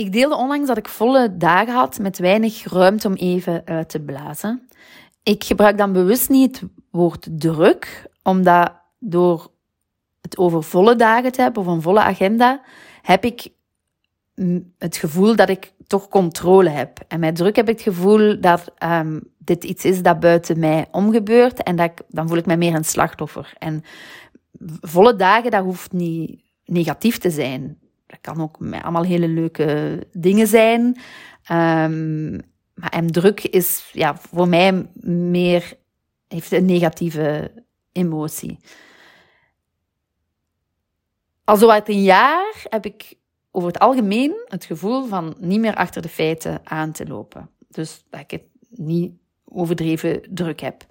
[0.00, 4.00] Ik deelde onlangs dat ik volle dagen had met weinig ruimte om even uit te
[4.00, 4.68] blazen.
[5.22, 9.50] Ik gebruik dan bewust niet het woord druk, omdat door
[10.20, 12.62] het over volle dagen te hebben of een volle agenda,
[13.02, 13.48] heb ik
[14.78, 16.98] het gevoel dat ik toch controle heb.
[17.08, 20.86] En met druk heb ik het gevoel dat um, dit iets is dat buiten mij
[20.90, 23.52] omgebeurt en dat dan voel ik me meer een slachtoffer.
[23.58, 23.82] En
[24.80, 27.78] volle dagen, dat hoeft niet negatief te zijn.
[28.10, 30.84] Dat kan ook allemaal hele leuke dingen zijn.
[31.50, 32.40] Um,
[32.74, 35.76] maar en druk is ja, voor mij meer,
[36.28, 37.52] heeft een negatieve
[37.92, 38.58] emotie.
[41.44, 43.14] Al zo uit een jaar heb ik
[43.50, 47.50] over het algemeen het gevoel van niet meer achter de feiten aan te lopen.
[47.68, 49.12] Dus dat ik het niet
[49.44, 50.86] overdreven druk heb.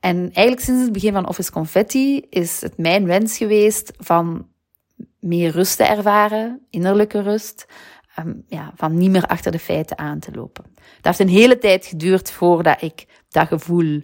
[0.00, 4.48] En eigenlijk sinds het begin van Office Confetti is het mijn wens geweest van
[5.20, 7.66] meer rust te ervaren, innerlijke rust,
[8.18, 10.64] um, ja, van niet meer achter de feiten aan te lopen.
[10.74, 14.02] Dat heeft een hele tijd geduurd voordat ik dat gevoel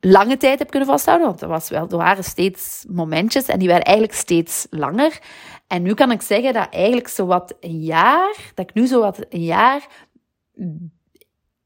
[0.00, 1.26] lange tijd heb kunnen vasthouden.
[1.26, 5.18] Want er, was wel, er waren steeds momentjes en die werden eigenlijk steeds langer.
[5.66, 9.44] En nu kan ik zeggen dat eigenlijk zowat een jaar, dat ik nu zowat een
[9.44, 9.86] jaar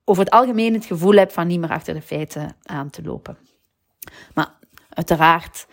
[0.04, 3.38] over het algemeen het gevoel heb van niet meer achter de feiten aan te lopen.
[4.34, 4.54] Maar
[4.88, 5.66] uiteraard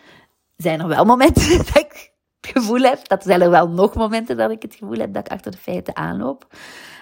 [0.58, 4.38] zijn er wel momenten dat ik het gevoel heb, dat zijn er wel nog momenten
[4.38, 6.48] dat ik het gevoel heb dat ik achter de feiten aanloop.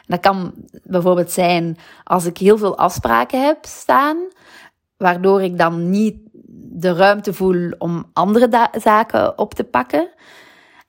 [0.05, 4.17] Dat kan bijvoorbeeld zijn als ik heel veel afspraken heb staan,
[4.97, 6.15] waardoor ik dan niet
[6.75, 10.09] de ruimte voel om andere zaken op te pakken.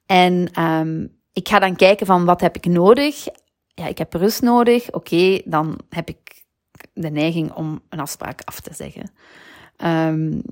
[0.06, 3.26] En um, ik ga dan kijken van wat heb ik nodig.
[3.66, 4.92] Ja, ik heb rust nodig.
[4.92, 6.44] Oké, dan heb ik
[6.92, 9.10] de neiging om een afspraak af te zeggen.
[9.84, 10.42] Um,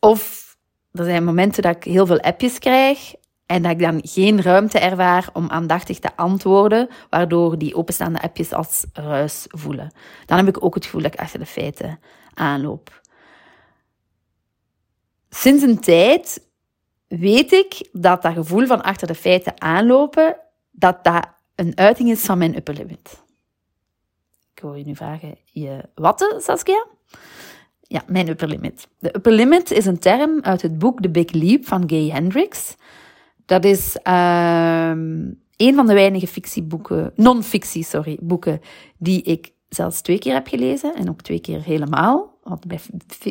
[0.00, 0.55] of
[0.98, 3.14] er zijn momenten dat ik heel veel appjes krijg
[3.46, 8.52] en dat ik dan geen ruimte ervaar om aandachtig te antwoorden, waardoor die openstaande appjes
[8.52, 9.92] als ruis voelen.
[10.26, 12.00] Dan heb ik ook het gevoel dat ik achter de feiten
[12.34, 13.00] aanloop.
[15.30, 16.46] Sinds een tijd
[17.08, 20.36] weet ik dat dat gevoel van achter de feiten aanlopen,
[20.70, 23.22] dat dat een uiting is van mijn upper limit.
[24.54, 26.86] Ik hoor je nu vragen, je wat, Saskia?
[27.88, 28.88] Ja, mijn upper limit.
[28.98, 32.76] De upper limit is een term uit het boek The Big Leap van Gay Hendricks.
[33.44, 38.60] Dat is um, een van de weinige fictieboeken, non-fictie, sorry, boeken
[38.98, 42.38] die ik zelfs twee keer heb gelezen en ook twee keer helemaal.
[42.42, 42.80] Want bij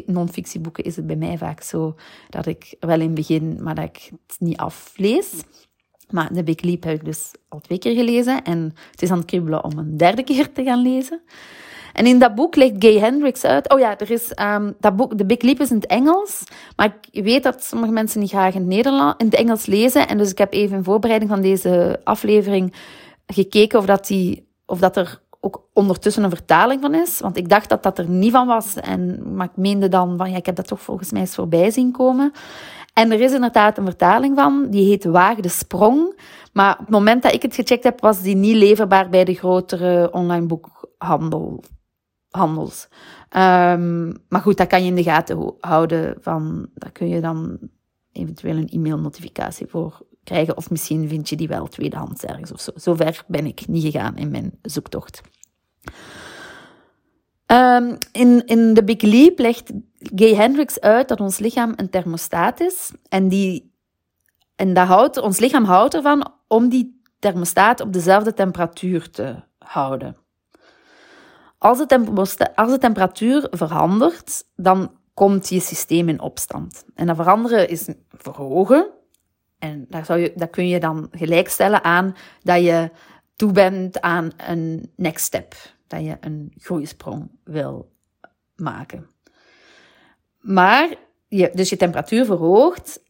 [0.05, 1.95] non-fictieboeken is het bij mij vaak zo
[2.29, 5.33] dat ik wel in begin, maar dat ik het niet aflees.
[6.09, 9.17] Maar The Big Leap heb ik dus al twee keer gelezen en het is aan
[9.17, 11.21] het kribbelen om een derde keer te gaan lezen.
[11.95, 13.73] En in dat boek legt Gay Hendricks uit.
[13.73, 16.43] Oh ja, er is um, dat boek, The Big Leap is in het Engels.
[16.75, 20.07] Maar ik weet dat sommige mensen niet graag in het, in Engels lezen.
[20.07, 22.73] En dus ik heb even in voorbereiding van deze aflevering
[23.27, 27.19] gekeken of dat, die, of dat er ook ondertussen een vertaling van is.
[27.19, 28.75] Want ik dacht dat dat er niet van was.
[28.75, 31.71] En, maar ik meende dan van, ja, ik heb dat toch volgens mij eens voorbij
[31.71, 32.31] zien komen.
[32.93, 36.19] En er is inderdaad een vertaling van, die heet Waag de Sprong.
[36.53, 39.33] Maar op het moment dat ik het gecheckt heb, was die niet leverbaar bij de
[39.33, 41.63] grotere online boekhandel
[43.35, 46.17] Um, maar goed, dat kan je in de gaten houden.
[46.21, 47.57] Van, daar kun je dan
[48.11, 50.57] eventueel een e-mail-notificatie voor krijgen.
[50.57, 52.71] Of misschien vind je die wel tweedehands ergens of zo.
[52.75, 55.21] Zover ben ik niet gegaan in mijn zoektocht.
[57.51, 62.59] Um, in, in The Big Leap legt Gay Hendricks uit dat ons lichaam een thermostaat
[62.59, 62.91] is.
[63.09, 63.73] En, die,
[64.55, 70.17] en dat houdt, ons lichaam houdt ervan om die thermostaat op dezelfde temperatuur te houden.
[71.65, 76.85] Als de, als de temperatuur verandert, dan komt je systeem in opstand.
[76.95, 78.89] En dat veranderen is verhogen.
[79.59, 82.91] En daar, zou je, dat kun je dan gelijkstellen aan dat je
[83.35, 85.55] toe bent aan een next step.
[85.87, 87.91] Dat je een groeisprong wil
[88.55, 89.09] maken.
[90.39, 90.95] Maar,
[91.27, 93.03] je, dus je temperatuur verhoogt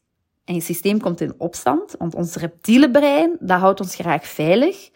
[0.45, 1.95] en je systeem komt in opstand.
[1.97, 4.89] Want ons reptiele brein, dat houdt ons graag veilig.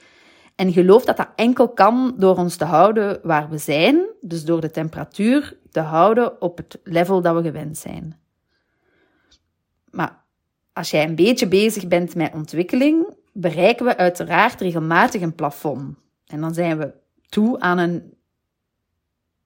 [0.60, 4.62] En geloof dat dat enkel kan door ons te houden waar we zijn, dus door
[4.62, 8.20] de temperatuur te houden op het level dat we gewend zijn.
[9.90, 10.24] Maar
[10.74, 15.98] als jij een beetje bezig bent met ontwikkeling, bereiken we uiteraard regelmatig een plafond.
[16.26, 16.94] En dan zijn we
[17.30, 18.14] toe aan een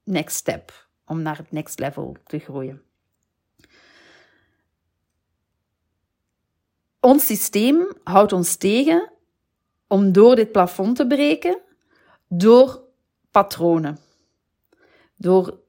[0.03, 2.81] next step, om naar het next level te groeien.
[6.99, 9.12] Ons systeem houdt ons tegen
[9.93, 11.59] om door dit plafond te breken
[12.27, 12.81] door
[13.31, 13.97] patronen.
[15.15, 15.59] Door,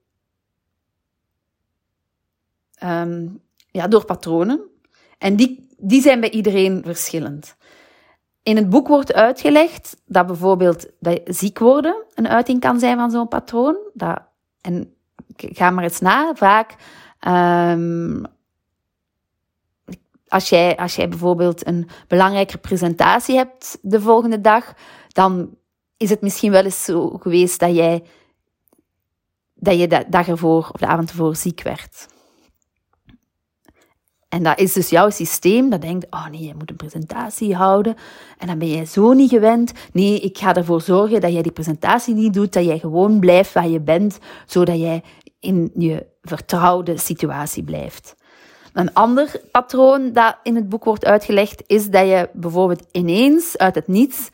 [2.85, 3.41] um,
[3.71, 4.61] ja, door patronen.
[5.19, 7.57] En die, die zijn bij iedereen verschillend.
[8.43, 13.11] in het boek wordt uitgelegd dat bijvoorbeeld dat ziek worden een uiting kan zijn van
[13.11, 13.77] zo'n patroon.
[13.93, 14.23] Dat,
[14.61, 14.95] en
[15.37, 16.75] ga maar eens na, vaak
[17.29, 18.23] um,
[20.35, 24.75] als, jij, als jij bijvoorbeeld een belangrijke presentatie hebt de volgende dag,
[25.09, 25.57] dan
[25.97, 28.03] is het misschien wel eens zo geweest dat jij
[29.55, 32.07] dat je de dag ervoor of de avond ervoor ziek werd.
[34.29, 37.95] En dat is dus jouw systeem dat denkt, oh nee, je moet een presentatie houden.
[38.39, 39.73] En dan ben jij zo niet gewend.
[39.93, 43.53] Nee, ik ga ervoor zorgen dat jij die presentatie niet doet, dat jij gewoon blijft
[43.53, 45.03] waar je bent, zodat jij
[45.41, 48.15] in je vertrouwde situatie blijft.
[48.75, 53.75] Een ander patroon dat in het boek wordt uitgelegd, is dat je bijvoorbeeld ineens uit
[53.75, 54.29] het niets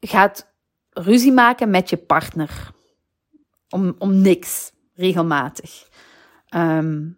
[0.00, 0.46] gaat
[0.90, 2.70] ruzie maken met je partner.
[3.68, 5.88] Om, om niks, regelmatig.
[6.54, 7.16] Um,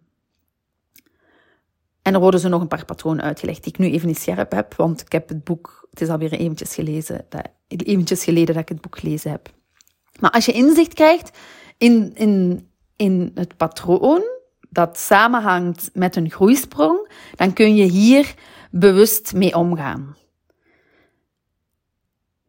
[2.01, 4.51] en er worden zo nog een paar patronen uitgelegd die ik nu even niet scherp
[4.51, 8.63] heb, want ik heb het boek, het is alweer eventjes, gelezen, dat, eventjes geleden dat
[8.63, 9.53] ik het boek gelezen heb.
[10.19, 11.37] Maar als je inzicht krijgt
[11.77, 14.23] in, in, in het patroon
[14.75, 18.33] dat samenhangt met een groeisprong, dan kun je hier
[18.71, 20.17] bewust mee omgaan.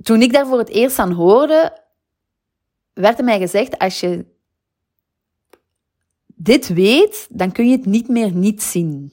[0.03, 1.83] Toen ik daar voor het eerst aan hoorde,
[2.93, 4.25] werd mij gezegd, als je
[6.27, 9.13] dit weet, dan kun je het niet meer niet zien.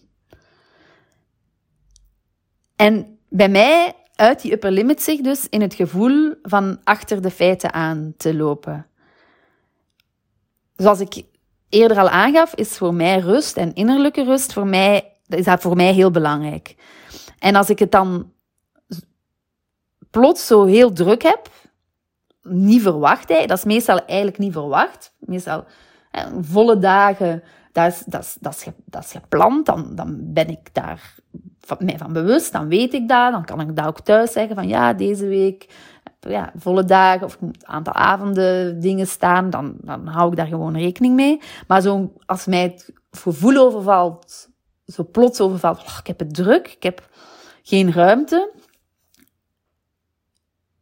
[2.75, 7.31] En bij mij uit die upper limit zich dus in het gevoel van achter de
[7.31, 8.87] feiten aan te lopen.
[10.75, 11.23] Zoals ik
[11.73, 15.75] eerder al aangaf, is voor mij rust en innerlijke rust voor mij, is dat voor
[15.75, 16.75] mij heel belangrijk.
[17.39, 18.31] En als ik het dan
[20.09, 21.49] plots zo heel druk heb,
[22.41, 25.13] niet verwacht, hè, dat is meestal eigenlijk niet verwacht.
[25.19, 25.65] Meestal
[26.11, 30.73] hè, volle dagen, dat is, dat is, dat is, dat gepland, dan, dan ben ik
[30.73, 31.15] daar
[31.59, 34.55] van, mij van bewust, dan weet ik dat, dan kan ik dat ook thuis zeggen
[34.55, 35.67] van ja, deze week
[36.27, 40.77] ja, volle dagen of een aantal avonden dingen staan, dan, dan hou ik daar gewoon
[40.77, 41.41] rekening mee.
[41.67, 44.49] Maar zo, als mij het gevoel overvalt,
[44.85, 47.09] zo plots overvalt, oh, ik heb het druk, ik heb
[47.63, 48.51] geen ruimte,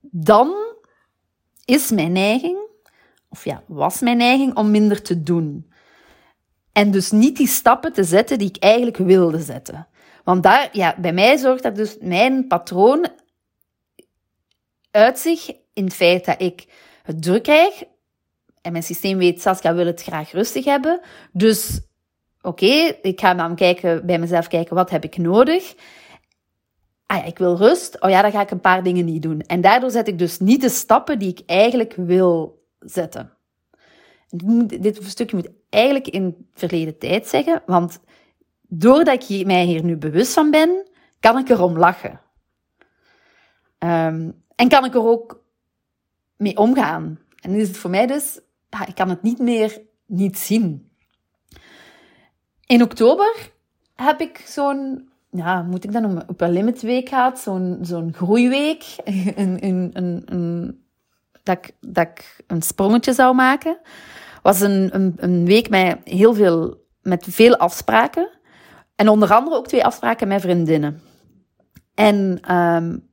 [0.01, 0.53] dan
[1.65, 2.57] is mijn neiging,
[3.29, 5.69] of ja, was mijn neiging om minder te doen.
[6.71, 9.87] En dus niet die stappen te zetten die ik eigenlijk wilde zetten.
[10.23, 13.07] Want daar, ja, bij mij zorgt dat dus mijn patroon
[14.91, 16.65] uit zich in het feit dat ik
[17.03, 17.83] het druk krijg.
[18.61, 20.99] En mijn systeem weet, Saskia wil het graag rustig hebben.
[21.31, 21.81] Dus
[22.41, 25.75] oké, ik ga dan kijken, bij mezelf kijken, wat heb ik nodig?
[27.05, 28.01] Ah ja, ik wil rust.
[28.01, 29.41] Oh ja, dan ga ik een paar dingen niet doen.
[29.41, 33.33] En daardoor zet ik dus niet de stappen die ik eigenlijk wil zetten.
[34.65, 37.99] Dit stukje moet eigenlijk in verleden tijd zeggen, want
[38.67, 40.87] doordat ik mij hier nu bewust van ben,
[41.19, 42.21] kan ik erom lachen.
[43.79, 45.43] Um, en kan ik er ook
[46.37, 47.19] mee omgaan.
[47.41, 48.39] En is het voor mij dus,
[48.87, 50.91] ik kan het niet meer niet zien.
[52.65, 53.51] In oktober
[53.95, 58.13] heb ik zo'n, ja, moet ik dan noemen, op een limit week gehad, zo'n zo'n
[58.13, 58.85] groeiweek,
[59.35, 60.83] een, een, een,
[61.43, 63.77] dat, ik, dat ik een sprongetje zou maken.
[64.43, 68.29] was een, een, een week met heel veel, met veel afspraken.
[68.95, 71.01] En onder andere ook twee afspraken met vriendinnen.
[71.93, 73.10] En um,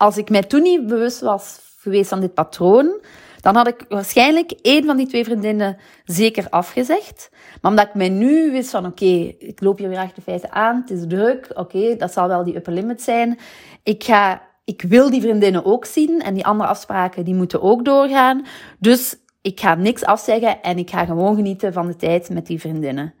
[0.00, 3.00] als ik mij toen niet bewust was geweest van dit patroon,
[3.40, 7.30] dan had ik waarschijnlijk één van die twee vriendinnen zeker afgezegd.
[7.60, 10.80] Maar omdat ik mij nu wist van, oké, ik loop hier weer achter feiten aan,
[10.80, 13.38] het is druk, oké, dat zal wel die upper limit zijn.
[13.82, 17.84] Ik ga, ik wil die vriendinnen ook zien en die andere afspraken, die moeten ook
[17.84, 18.46] doorgaan.
[18.78, 22.60] Dus ik ga niks afzeggen en ik ga gewoon genieten van de tijd met die
[22.60, 23.14] vriendinnen.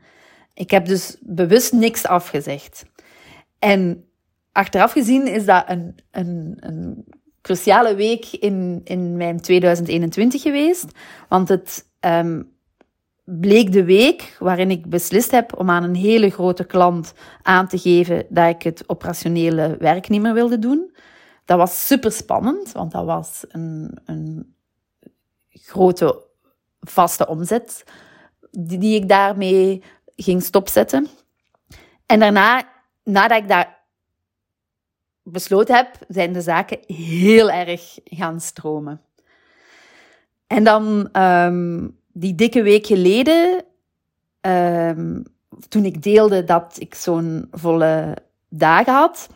[0.54, 2.84] Ik heb dus bewust niks afgezegd.
[3.58, 4.09] En
[4.52, 7.04] achteraf gezien is dat een, een, een
[7.40, 10.86] cruciale week in, in mijn 2021 geweest.
[11.28, 12.52] Want het um,
[13.24, 17.78] bleek de week waarin ik beslist heb om aan een hele grote klant aan te
[17.78, 20.96] geven dat ik het operationele werk niet meer wilde doen.
[21.44, 24.54] Dat was super spannend, want dat was een, een
[25.50, 26.22] grote
[26.80, 27.84] vaste omzet
[28.50, 29.82] die ik daarmee
[30.16, 31.08] ging stopzetten.
[32.06, 32.68] En daarna,
[33.04, 33.79] nadat ik daar
[35.30, 39.00] besloten heb, zijn de zaken heel erg gaan stromen.
[40.46, 43.64] En dan um, die dikke week geleden,
[44.40, 45.22] um,
[45.68, 48.16] toen ik deelde dat ik zo'n volle
[48.48, 49.28] dagen had,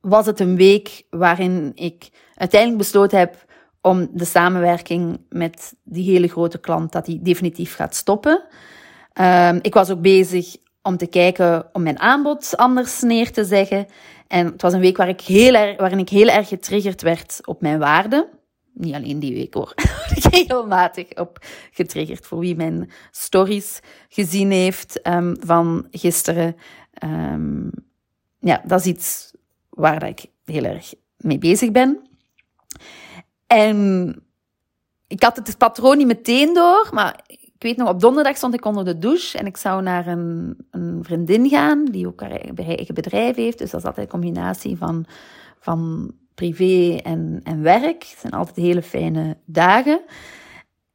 [0.00, 3.44] was het een week waarin ik uiteindelijk besloten heb
[3.80, 8.42] om de samenwerking met die hele grote klant, dat die definitief gaat stoppen.
[9.20, 13.86] Um, ik was ook bezig om te kijken om mijn aanbod anders neer te zeggen.
[14.30, 17.40] En het was een week waar ik heel erg, waarin ik heel erg getriggerd werd
[17.44, 18.28] op mijn waarden.
[18.72, 19.72] Niet alleen die week hoor.
[20.14, 21.38] ik regelmatig op
[21.70, 22.26] getriggerd.
[22.26, 26.56] Voor wie mijn stories gezien heeft um, van gisteren.
[27.04, 27.70] Um,
[28.38, 29.32] ja, dat is iets
[29.68, 32.08] waar ik heel erg mee bezig ben.
[33.46, 34.14] En
[35.06, 37.20] ik had het patroon niet meteen door, maar
[37.60, 40.56] ik weet nog, op donderdag stond ik onder de douche en ik zou naar een,
[40.70, 43.58] een vriendin gaan, die ook haar eigen bedrijf heeft.
[43.58, 45.04] Dus dat is altijd een combinatie van,
[45.58, 48.02] van privé en, en werk.
[48.02, 50.00] Het zijn altijd hele fijne dagen.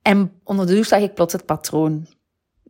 [0.02, 2.06] En onder de douche zag ik plots het patroon.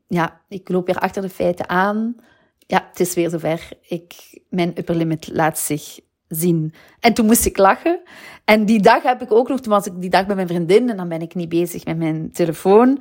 [0.07, 2.15] Ja, ik loop weer achter de feiten aan.
[2.59, 3.69] Ja, het is weer zover.
[3.81, 6.73] Ik, mijn upper limit laat zich zien.
[6.99, 7.99] En toen moest ik lachen.
[8.45, 10.89] En die dag heb ik ook nog, toen was ik die dag bij mijn vriendin
[10.89, 12.99] en dan ben ik niet bezig met mijn telefoon.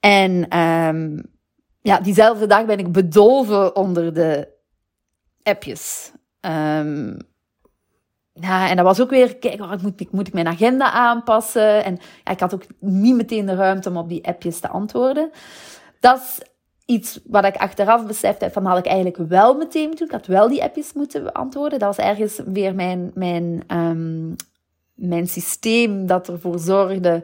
[0.00, 1.22] En um,
[1.80, 4.48] ja, diezelfde dag ben ik bedolven onder de
[5.42, 6.12] appjes.
[6.40, 7.16] Um,
[8.32, 11.84] ja, en dat was ook weer, kijk, wat moet ik, moet ik mijn agenda aanpassen?
[11.84, 15.30] En ja, ik had ook niet meteen de ruimte om op die appjes te antwoorden.
[16.00, 16.40] Dat is
[16.86, 20.16] iets wat ik achteraf besefte, van had ik eigenlijk wel meteen moeten doen.
[20.16, 21.78] Ik had wel die appjes moeten beantwoorden.
[21.78, 24.36] Dat was ergens weer mijn, mijn, um,
[24.94, 27.22] mijn systeem dat ervoor zorgde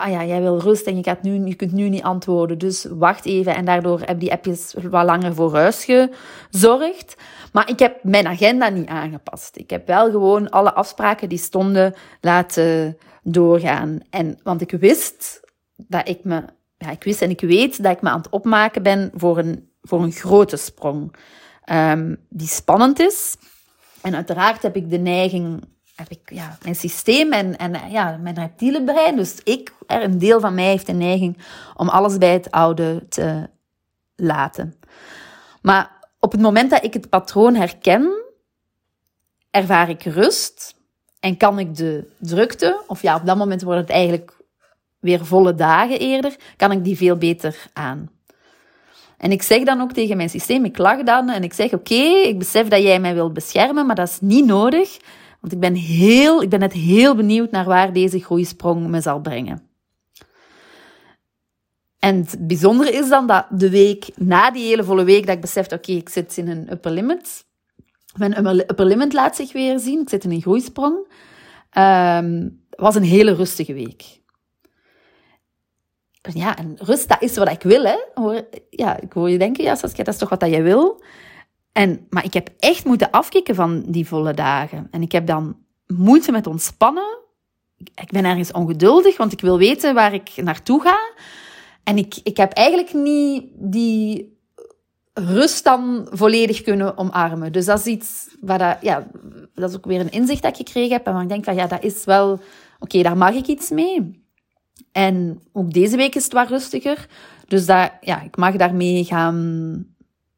[0.00, 3.26] ah ja, jij wil rust en je, nu, je kunt nu niet antwoorden, dus wacht
[3.26, 3.54] even.
[3.54, 7.16] En daardoor heb die appjes wat langer voor huis gezorgd.
[7.52, 9.56] Maar ik heb mijn agenda niet aangepast.
[9.56, 14.00] Ik heb wel gewoon alle afspraken die stonden laten doorgaan.
[14.10, 15.40] En, want ik wist
[15.76, 16.44] dat ik me,
[16.76, 19.70] ja, ik wist en ik weet dat ik me aan het opmaken ben voor een,
[19.82, 21.14] voor een grote sprong.
[21.72, 23.36] Um, die spannend is.
[24.00, 25.64] En uiteraard heb ik de neiging
[26.00, 29.16] heb ik ja, mijn systeem en, en ja, mijn reptiele brein.
[29.16, 31.38] Dus ik, er, een deel van mij heeft de neiging
[31.76, 33.48] om alles bij het oude te
[34.16, 34.74] laten.
[35.62, 38.22] Maar op het moment dat ik het patroon herken,
[39.50, 40.74] ervaar ik rust
[41.20, 44.36] en kan ik de drukte, of ja, op dat moment wordt het eigenlijk
[44.98, 48.10] weer volle dagen eerder, kan ik die veel beter aan.
[49.16, 51.94] En ik zeg dan ook tegen mijn systeem, ik lach dan en ik zeg, oké,
[52.24, 54.98] ik besef dat jij mij wilt beschermen, maar dat is niet nodig.
[55.40, 59.20] Want ik ben, heel, ik ben net heel benieuwd naar waar deze groeisprong me zal
[59.20, 59.68] brengen.
[61.98, 65.40] En het bijzondere is dan dat de week na die hele volle week, dat ik
[65.40, 67.44] besefte, oké, ik zit in een upper limit.
[68.16, 70.00] Mijn upper limit laat zich weer zien.
[70.00, 71.12] Ik zit in een groeisprong.
[71.78, 74.20] Um, was een hele rustige week.
[76.20, 77.96] Ja, en rust, dat is wat ik wil, hè.
[78.70, 81.02] Ja, ik hoor je denken, ja dat is toch wat dat jij wil?
[81.72, 84.88] En, maar ik heb echt moeten afkicken van die volle dagen.
[84.90, 87.18] En ik heb dan moeite met ontspannen.
[87.76, 90.98] Ik ben ergens ongeduldig, want ik wil weten waar ik naartoe ga.
[91.84, 94.38] En ik, ik heb eigenlijk niet die
[95.14, 97.52] rust dan volledig kunnen omarmen.
[97.52, 99.06] Dus dat is iets waar dat, ja,
[99.54, 101.06] dat is ook weer een inzicht dat ik gekregen heb.
[101.06, 102.40] En waar ik denk van, ja, dat is wel,
[102.78, 104.24] oké, daar mag ik iets mee.
[104.92, 107.06] En ook deze week is het wat rustiger.
[107.46, 109.86] Dus dat, ja, ik mag daarmee gaan,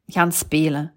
[0.07, 0.93] gaan spelen.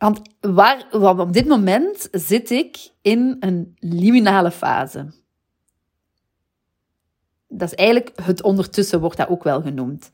[0.00, 5.12] Want waar, op dit moment zit ik in een liminale fase.
[7.48, 10.10] Dat is eigenlijk het ondertussen, wordt dat ook wel genoemd.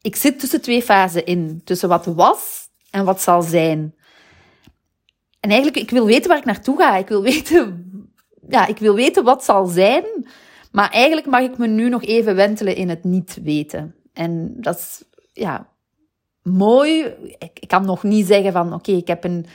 [0.00, 1.60] Ik zit tussen twee fasen in.
[1.64, 3.94] Tussen wat was en wat zal zijn.
[5.40, 6.96] En eigenlijk, ik wil weten waar ik naartoe ga.
[6.96, 7.86] Ik wil weten,
[8.48, 10.04] ja, ik wil weten wat zal zijn.
[10.72, 13.94] Maar eigenlijk mag ik me nu nog even wentelen in het niet weten.
[14.12, 15.68] En dat is, ja,
[16.48, 17.04] mooi.
[17.38, 19.46] Ik, kan nog niet zeggen van, oké, ik heb een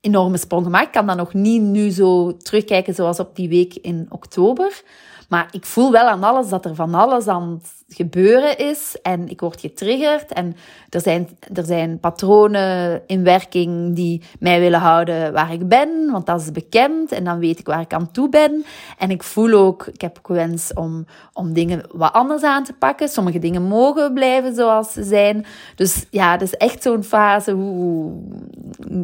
[0.00, 0.86] enorme sprong gemaakt.
[0.86, 4.82] Ik kan dan nog niet nu zo terugkijken zoals op die week in oktober.
[5.28, 8.96] Maar ik voel wel aan alles dat er van alles aan het gebeuren is.
[9.02, 10.32] En ik word getriggerd.
[10.32, 10.56] En
[10.90, 16.10] er zijn, er zijn patronen in werking die mij willen houden waar ik ben.
[16.10, 17.12] Want dat is bekend.
[17.12, 18.64] En dan weet ik waar ik aan toe ben.
[18.98, 22.72] En ik voel ook, ik heb ook wens om, om dingen wat anders aan te
[22.72, 23.08] pakken.
[23.08, 25.46] Sommige dingen mogen blijven zoals ze zijn.
[25.74, 27.52] Dus ja, het is echt zo'n fase.
[27.52, 28.12] Hoe,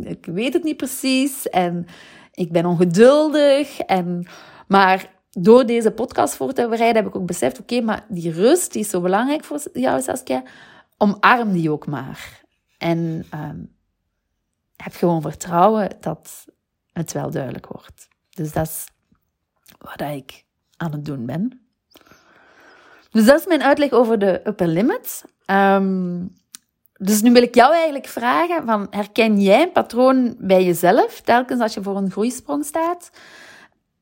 [0.05, 1.49] ik weet het niet precies.
[1.49, 1.87] En
[2.35, 3.81] ik ben ongeduldig.
[3.81, 4.27] En,
[4.67, 8.73] maar door deze podcast voor te bereiden heb ik ook beseft, oké, maar die rust
[8.73, 10.43] die is zo belangrijk voor jou, Saskia,
[10.97, 12.43] omarm die ook maar.
[12.79, 13.75] En um,
[14.77, 16.45] heb gewoon vertrouwen dat
[16.93, 18.09] het wel duidelijk wordt.
[18.31, 18.87] Dus dat is
[19.79, 20.45] wat ik
[20.77, 21.61] aan het doen ben.
[23.11, 25.25] Dus dat is mijn uitleg over de upper limit.
[25.47, 26.35] Um,
[26.99, 31.61] dus nu wil ik jou eigenlijk vragen, van, herken jij een patroon bij jezelf, telkens
[31.61, 33.11] als je voor een groeisprong staat?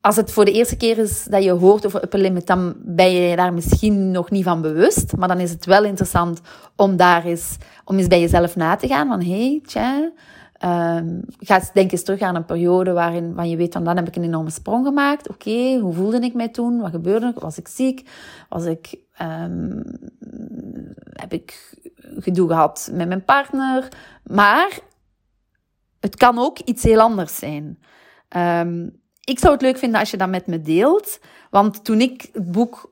[0.03, 3.11] Als het voor de eerste keer is dat je hoort over upper limit, dan ben
[3.11, 5.17] je daar misschien nog niet van bewust.
[5.17, 6.41] Maar dan is het wel interessant
[6.75, 9.07] om daar eens, om eens bij jezelf na te gaan.
[9.07, 10.11] Van, hé, hey, tja,
[10.97, 13.95] um, ga eens, denk eens terug aan een periode waarin van je weet van, dan
[13.95, 15.29] heb ik een enorme sprong gemaakt.
[15.29, 16.81] Oké, hoe voelde ik mij toen?
[16.81, 17.41] Wat gebeurde er?
[17.41, 18.09] Was ik ziek?
[18.49, 19.83] Was ik, um,
[21.13, 21.77] heb ik
[22.19, 23.87] gedoe gehad met mijn partner?
[24.23, 24.79] Maar
[25.99, 27.79] het kan ook iets heel anders zijn.
[28.37, 31.19] Um, ik zou het leuk vinden als je dat met me deelt.
[31.49, 32.91] Want toen ik het boek.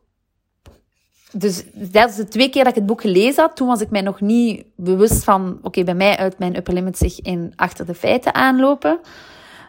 [1.32, 3.56] Dus dat is de twee keer dat ik het boek gelezen had.
[3.56, 5.60] Toen was ik mij nog niet bewust van.
[5.62, 9.00] Oké, bij mij uit mijn upper limit zich in achter de feiten aanlopen.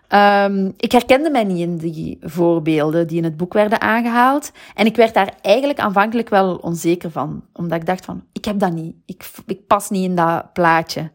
[0.09, 4.53] Um, ik herkende mij niet in die voorbeelden die in het boek werden aangehaald.
[4.75, 7.45] En ik werd daar eigenlijk aanvankelijk wel onzeker van.
[7.53, 8.95] Omdat ik dacht van, ik heb dat niet.
[9.07, 11.11] Ik, ik pas niet in dat plaatje.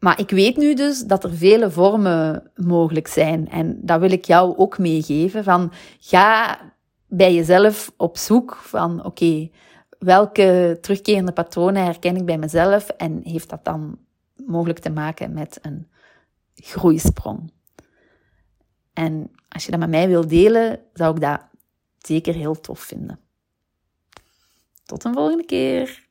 [0.00, 3.48] Maar ik weet nu dus dat er vele vormen mogelijk zijn.
[3.48, 5.44] En dat wil ik jou ook meegeven.
[5.44, 6.58] Van, ga
[7.06, 9.50] bij jezelf op zoek van, oké,
[9.98, 12.88] welke terugkerende patronen herken ik bij mezelf?
[12.88, 13.98] En heeft dat dan
[14.46, 15.88] mogelijk te maken met een
[16.54, 17.52] groeisprong?
[18.92, 21.40] En als je dat met mij wil delen, zou ik dat
[21.98, 23.20] zeker heel tof vinden.
[24.84, 26.08] Tot een volgende keer.